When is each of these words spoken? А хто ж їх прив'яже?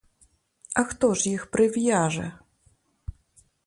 А 0.75 0.83
хто 0.83 1.13
ж 1.13 1.29
їх 1.29 1.51
прив'яже? 1.51 2.39